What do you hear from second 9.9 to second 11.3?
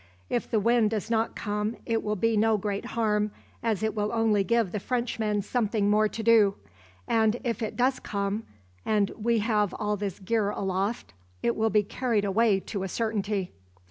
this gear aloft,